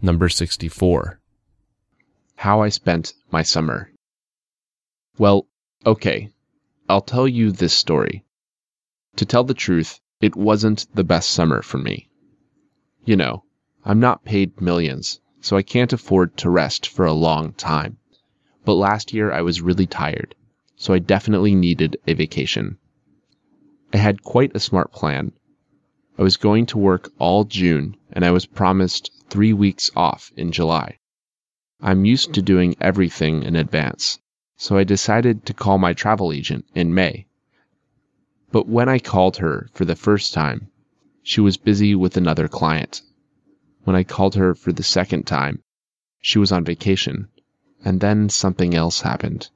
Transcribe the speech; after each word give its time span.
Number 0.00 0.28
64. 0.28 1.18
How 2.36 2.60
I 2.62 2.68
spent 2.68 3.14
my 3.32 3.42
summer. 3.42 3.90
Well, 5.18 5.48
okay, 5.84 6.30
I'll 6.88 7.00
tell 7.00 7.26
you 7.26 7.50
this 7.50 7.72
story. 7.72 8.24
To 9.16 9.26
tell 9.26 9.42
the 9.42 9.54
truth, 9.54 9.98
it 10.20 10.36
wasn't 10.36 10.86
the 10.94 11.02
best 11.02 11.30
summer 11.30 11.62
for 11.62 11.78
me. 11.78 12.08
You 13.04 13.16
know, 13.16 13.42
I'm 13.84 13.98
not 13.98 14.24
paid 14.24 14.60
millions, 14.60 15.20
so 15.40 15.56
I 15.56 15.62
can't 15.62 15.92
afford 15.92 16.36
to 16.36 16.48
rest 16.48 16.86
for 16.86 17.04
a 17.04 17.12
long 17.12 17.52
time. 17.54 17.98
But 18.64 18.74
last 18.74 19.12
year 19.12 19.32
I 19.32 19.42
was 19.42 19.62
really 19.62 19.86
tired, 19.86 20.36
so 20.76 20.94
I 20.94 21.00
definitely 21.00 21.56
needed 21.56 21.96
a 22.06 22.14
vacation. 22.14 22.78
I 23.92 23.96
had 23.96 24.22
quite 24.22 24.54
a 24.54 24.60
smart 24.60 24.92
plan. 24.92 25.32
I 26.18 26.24
was 26.24 26.36
going 26.36 26.66
to 26.66 26.78
work 26.78 27.12
all 27.20 27.44
June 27.44 27.96
and 28.10 28.24
I 28.24 28.32
was 28.32 28.44
promised 28.44 29.12
three 29.30 29.52
weeks 29.52 29.88
off 29.94 30.32
in 30.36 30.50
July. 30.50 30.98
I'm 31.80 32.04
used 32.04 32.34
to 32.34 32.42
doing 32.42 32.74
everything 32.80 33.44
in 33.44 33.54
advance, 33.54 34.18
so 34.56 34.76
I 34.76 34.82
decided 34.82 35.46
to 35.46 35.54
call 35.54 35.78
my 35.78 35.92
travel 35.92 36.32
agent 36.32 36.64
in 36.74 36.92
May. 36.92 37.28
But 38.50 38.66
when 38.66 38.88
I 38.88 38.98
called 38.98 39.36
her 39.36 39.68
for 39.74 39.84
the 39.84 39.94
first 39.94 40.34
time, 40.34 40.72
she 41.22 41.40
was 41.40 41.56
busy 41.56 41.94
with 41.94 42.16
another 42.16 42.48
client. 42.48 43.00
When 43.84 43.94
I 43.94 44.02
called 44.02 44.34
her 44.34 44.56
for 44.56 44.72
the 44.72 44.82
second 44.82 45.24
time, 45.24 45.62
she 46.20 46.40
was 46.40 46.50
on 46.50 46.64
vacation, 46.64 47.28
and 47.84 48.00
then 48.00 48.28
something 48.28 48.74
else 48.74 49.02
happened. 49.02 49.50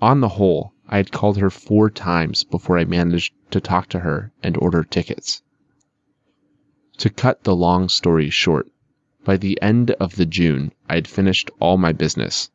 On 0.00 0.22
the 0.22 0.30
whole, 0.30 0.72
I 0.88 0.96
had 0.96 1.12
called 1.12 1.38
her 1.38 1.50
four 1.50 1.88
times 1.88 2.42
before 2.42 2.78
I 2.78 2.84
managed 2.84 3.32
to 3.52 3.60
talk 3.60 3.88
to 3.90 4.00
her 4.00 4.32
and 4.42 4.56
order 4.56 4.82
tickets. 4.82 5.40
To 6.98 7.10
cut 7.10 7.44
the 7.44 7.54
long 7.54 7.88
story 7.88 8.28
short, 8.28 8.68
by 9.22 9.36
the 9.36 9.56
end 9.62 9.92
of 9.92 10.16
the 10.16 10.26
June, 10.26 10.72
I 10.88 10.96
had 10.96 11.06
finished 11.06 11.48
all 11.60 11.78
my 11.78 11.92
business. 11.92 12.50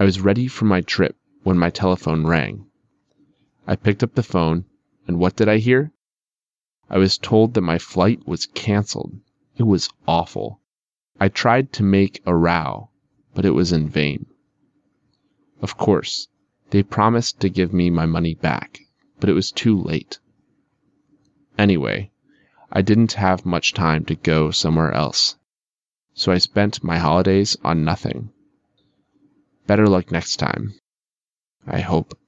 I 0.00 0.04
was 0.04 0.20
ready 0.20 0.48
for 0.48 0.64
my 0.64 0.80
trip 0.80 1.16
when 1.44 1.58
my 1.58 1.70
telephone 1.70 2.26
rang. 2.26 2.66
I 3.68 3.76
picked 3.76 4.02
up 4.02 4.16
the 4.16 4.24
phone, 4.24 4.64
and 5.06 5.20
what 5.20 5.36
did 5.36 5.48
I 5.48 5.58
hear? 5.58 5.92
I 6.90 6.98
was 6.98 7.18
told 7.18 7.54
that 7.54 7.60
my 7.60 7.78
flight 7.78 8.26
was 8.26 8.46
canceled. 8.46 9.20
It 9.56 9.62
was 9.62 9.90
awful. 10.08 10.60
I 11.20 11.28
tried 11.28 11.72
to 11.74 11.84
make 11.84 12.20
a 12.26 12.34
row, 12.34 12.90
but 13.32 13.44
it 13.44 13.52
was 13.52 13.70
in 13.70 13.88
vain. 13.88 14.26
Of 15.62 15.76
course, 15.76 16.26
they 16.70 16.82
promised 16.82 17.38
to 17.42 17.48
give 17.48 17.72
me 17.72 17.90
my 17.90 18.06
money 18.06 18.34
back, 18.34 18.80
but 19.20 19.30
it 19.30 19.34
was 19.34 19.52
too 19.52 19.80
late. 19.80 20.18
Anyway, 21.56 22.10
I 22.70 22.82
didn't 22.82 23.14
have 23.14 23.46
much 23.46 23.72
time 23.72 24.04
to 24.04 24.14
go 24.14 24.50
somewhere 24.50 24.92
else, 24.92 25.36
so 26.14 26.32
I 26.32 26.38
spent 26.38 26.84
my 26.84 26.98
holidays 26.98 27.56
on 27.64 27.84
nothing. 27.84 28.30
Better 29.66 29.86
luck 29.86 30.10
next 30.12 30.36
time. 30.36 30.74
I 31.66 31.80
hope. 31.80 32.18